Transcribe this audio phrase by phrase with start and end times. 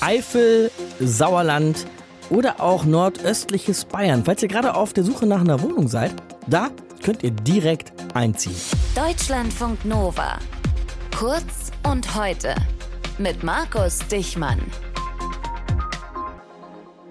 [0.00, 1.86] Eifel, Sauerland
[2.30, 4.24] oder auch nordöstliches Bayern.
[4.24, 6.14] Falls ihr gerade auf der Suche nach einer Wohnung seid,
[6.46, 6.70] da
[7.02, 8.56] könnt ihr direkt einziehen.
[8.94, 10.38] Deutschlandfunk Nova.
[11.16, 12.54] Kurz und heute
[13.18, 14.60] mit Markus Dichmann.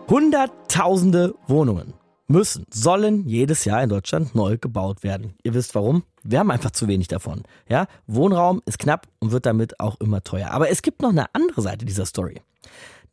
[0.10, 1.94] Hunderttausende Wohnungen
[2.28, 5.34] müssen, sollen jedes Jahr in Deutschland neu gebaut werden.
[5.44, 6.04] Ihr wisst warum?
[6.24, 7.44] Wir haben einfach zu wenig davon.
[7.68, 10.52] Ja, Wohnraum ist knapp und wird damit auch immer teuer.
[10.52, 12.42] Aber es gibt noch eine andere Seite dieser Story.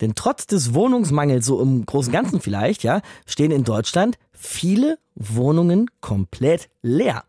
[0.01, 5.91] Denn trotz des Wohnungsmangels, so im großen Ganzen vielleicht, ja, stehen in Deutschland viele Wohnungen
[6.01, 7.25] komplett leer.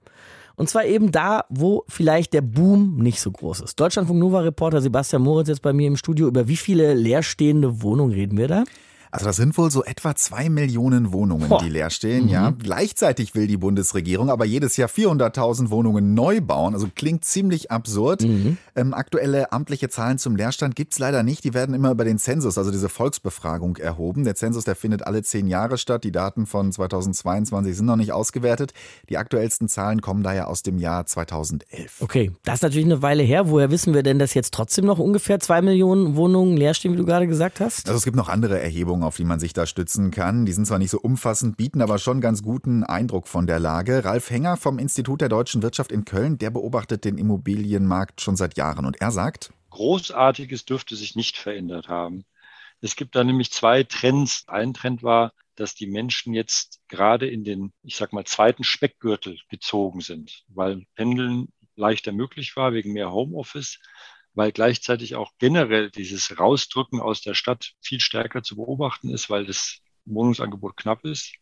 [0.56, 3.80] Und zwar eben da, wo vielleicht der Boom nicht so groß ist.
[3.80, 6.28] Deutschlandfunk Nova Reporter Sebastian Moritz jetzt bei mir im Studio.
[6.28, 8.64] Über wie viele leerstehende Wohnungen reden wir da?
[9.12, 11.62] Also das sind wohl so etwa zwei Millionen Wohnungen, Boah.
[11.64, 12.26] die leer stehen.
[12.26, 12.30] Mhm.
[12.30, 16.74] Ja, gleichzeitig will die Bundesregierung aber jedes Jahr 400.000 Wohnungen neu bauen.
[16.74, 18.24] Also klingt ziemlich absurd.
[18.24, 18.58] Mhm.
[18.76, 21.44] Ähm, aktuelle amtliche Zahlen zum Leerstand gibt's leider nicht.
[21.44, 24.24] Die werden immer über den Zensus, also diese Volksbefragung, erhoben.
[24.24, 26.04] Der Zensus, der findet alle zehn Jahre statt.
[26.04, 28.74] Die Daten von 2022 sind noch nicht ausgewertet.
[29.10, 32.02] Die aktuellsten Zahlen kommen daher aus dem Jahr 2011.
[32.02, 33.50] Okay, das ist natürlich eine Weile her.
[33.50, 36.98] Woher wissen wir denn, dass jetzt trotzdem noch ungefähr zwei Millionen Wohnungen leer stehen, wie
[36.98, 37.88] du gerade gesagt hast?
[37.88, 40.46] Also es gibt noch andere Erhebungen auf die man sich da stützen kann.
[40.46, 44.06] Die sind zwar nicht so umfassend, bieten aber schon ganz guten Eindruck von der Lage.
[44.06, 48.58] Ralf Henger vom Institut der deutschen Wirtschaft in Köln, der beobachtet den Immobilienmarkt schon seit
[48.58, 52.26] Jahren und er sagt, Großartiges dürfte sich nicht verändert haben.
[52.82, 54.44] Es gibt da nämlich zwei Trends.
[54.48, 59.40] Ein Trend war, dass die Menschen jetzt gerade in den, ich sag mal, zweiten Speckgürtel
[59.50, 63.80] gezogen sind, weil Pendeln leichter möglich war wegen mehr Homeoffice
[64.38, 69.48] weil gleichzeitig auch generell dieses Rausdrücken aus der Stadt viel stärker zu beobachten ist, weil
[69.48, 71.34] das Wohnungsangebot knapp ist,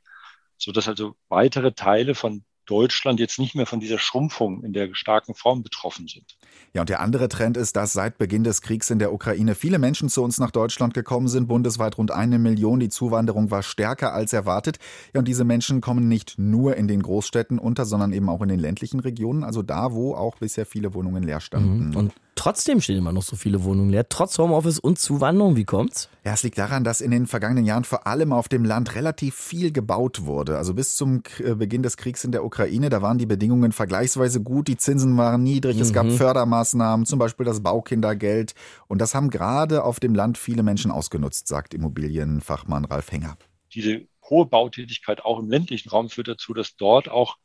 [0.58, 4.96] so dass also weitere Teile von Deutschland jetzt nicht mehr von dieser Schrumpfung in der
[4.96, 6.38] starken Form betroffen sind.
[6.74, 9.78] Ja, und der andere Trend ist, dass seit Beginn des Kriegs in der Ukraine viele
[9.78, 12.80] Menschen zu uns nach Deutschland gekommen sind, bundesweit rund eine Million.
[12.80, 14.80] Die Zuwanderung war stärker als erwartet.
[15.14, 18.48] Ja, und diese Menschen kommen nicht nur in den Großstädten unter, sondern eben auch in
[18.48, 21.90] den ländlichen Regionen, also da, wo auch bisher viele Wohnungen leer standen.
[21.90, 21.96] Mhm.
[21.98, 25.56] Und Trotzdem stehen immer noch so viele Wohnungen leer, trotz Homeoffice und Zuwanderung.
[25.56, 26.10] Wie kommt's?
[26.26, 29.36] Ja, es liegt daran, dass in den vergangenen Jahren vor allem auf dem Land relativ
[29.36, 30.58] viel gebaut wurde.
[30.58, 34.44] Also bis zum äh, Beginn des Kriegs in der Ukraine, da waren die Bedingungen vergleichsweise
[34.44, 35.82] gut, die Zinsen waren niedrig, mhm.
[35.82, 36.18] es gab mhm.
[36.18, 38.54] Fördermaßnahmen, zum Beispiel das Baukindergeld.
[38.88, 43.38] Und das haben gerade auf dem Land viele Menschen ausgenutzt, sagt Immobilienfachmann Ralf Henger.
[43.74, 47.38] Diese hohe Bautätigkeit auch im ländlichen Raum führt dazu, dass dort auch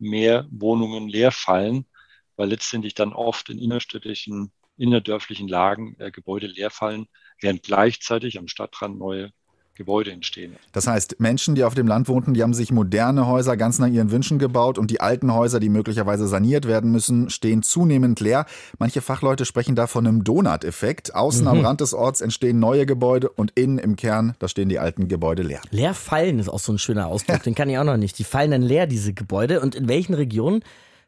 [0.00, 1.86] mehr Wohnungen leer fallen
[2.42, 7.06] weil letztendlich dann oft in innerstädtischen, innerdörflichen Lagen äh, Gebäude leer fallen,
[7.40, 9.30] während gleichzeitig am Stadtrand neue
[9.74, 10.56] Gebäude entstehen.
[10.72, 13.86] Das heißt, Menschen, die auf dem Land wohnten, die haben sich moderne Häuser ganz nach
[13.86, 18.44] ihren Wünschen gebaut und die alten Häuser, die möglicherweise saniert werden müssen, stehen zunehmend leer.
[18.76, 21.14] Manche Fachleute sprechen da von einem Donut-Effekt.
[21.14, 21.48] Außen mhm.
[21.48, 25.06] am Rand des Orts entstehen neue Gebäude und innen im Kern, da stehen die alten
[25.06, 25.62] Gebäude leer.
[25.70, 28.18] Leer fallen ist auch so ein schöner Ausdruck, den kann ich auch noch nicht.
[28.18, 29.60] Die fallen dann leer, diese Gebäude.
[29.60, 30.64] Und in welchen Regionen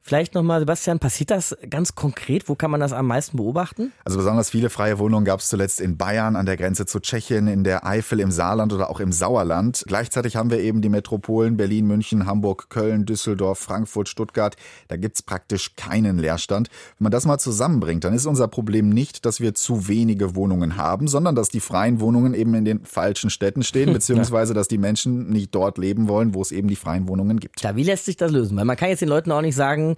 [0.07, 2.51] Vielleicht nochmal, Sebastian, passiert das ganz konkret?
[2.51, 3.91] Wo kann man das am meisten beobachten?
[4.05, 7.47] Also besonders viele freie Wohnungen gab es zuletzt in Bayern, an der Grenze zu Tschechien,
[7.47, 9.83] in der Eifel, im Saarland oder auch im Sauerland.
[9.87, 14.57] Gleichzeitig haben wir eben die Metropolen Berlin, München, Hamburg, Köln, Düsseldorf, Frankfurt, Stuttgart.
[14.89, 16.69] Da gibt's praktisch keinen Leerstand.
[16.99, 20.77] Wenn man das mal zusammenbringt, dann ist unser Problem nicht, dass wir zu wenige Wohnungen
[20.77, 24.77] haben, sondern dass die freien Wohnungen eben in den falschen Städten stehen, beziehungsweise dass die
[24.77, 27.63] Menschen nicht dort leben wollen, wo es eben die freien Wohnungen gibt.
[27.63, 28.59] Ja, wie lässt sich das lösen?
[28.59, 29.94] Weil man kann jetzt den Leuten auch nicht sagen,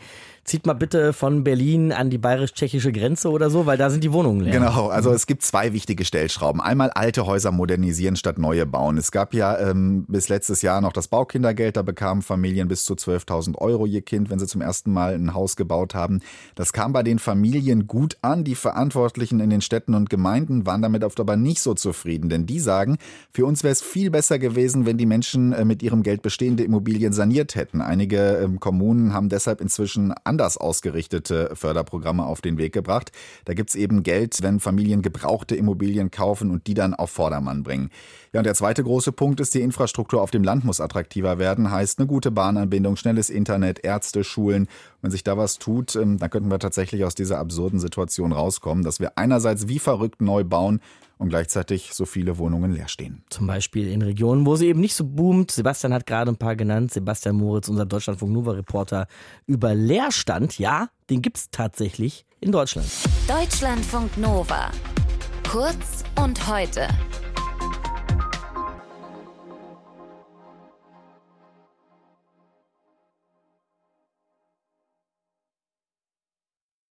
[0.47, 4.13] zieht mal bitte von Berlin an die bayerisch-tschechische Grenze oder so, weil da sind die
[4.13, 4.53] Wohnungen leer.
[4.53, 6.61] Genau, also es gibt zwei wichtige Stellschrauben.
[6.61, 8.97] Einmal alte Häuser modernisieren statt neue bauen.
[8.97, 12.95] Es gab ja ähm, bis letztes Jahr noch das Baukindergeld, da bekamen Familien bis zu
[12.95, 16.21] 12.000 Euro je Kind, wenn sie zum ersten Mal ein Haus gebaut haben.
[16.55, 18.45] Das kam bei den Familien gut an.
[18.45, 22.47] Die Verantwortlichen in den Städten und Gemeinden waren damit oft aber nicht so zufrieden, denn
[22.47, 22.99] die sagen,
[23.33, 26.63] für uns wäre es viel besser gewesen, wenn die Menschen äh, mit ihrem Geld bestehende
[26.63, 27.81] Immobilien saniert hätten.
[27.81, 29.86] Einige ähm, Kommunen haben deshalb inzwischen
[30.25, 33.13] anders ausgerichtete Förderprogramme auf den Weg gebracht.
[33.45, 37.63] Da gibt es eben Geld, wenn Familien gebrauchte Immobilien kaufen und die dann auf Vordermann
[37.63, 37.91] bringen.
[38.33, 41.71] Ja, und der zweite große Punkt ist, die Infrastruktur auf dem Land muss attraktiver werden.
[41.71, 44.69] Heißt eine gute Bahnanbindung, schnelles Internet, Ärzte, Schulen.
[45.01, 48.85] Wenn sich da was tut, ähm, dann könnten wir tatsächlich aus dieser absurden Situation rauskommen,
[48.85, 50.81] dass wir einerseits wie verrückt neu bauen
[51.19, 53.25] und gleichzeitig so viele Wohnungen leer stehen.
[53.31, 55.51] Zum Beispiel in Regionen, wo sie eben nicht so boomt.
[55.51, 56.93] Sebastian hat gerade ein paar genannt.
[56.93, 59.07] Sebastian Moritz, unser Deutschlandfunk Nova Reporter
[59.47, 60.59] über Leerstand.
[60.59, 62.87] Ja, den gibt es tatsächlich in Deutschland.
[63.29, 64.71] Deutschlandfunk Nova.
[65.49, 66.89] Kurz und heute.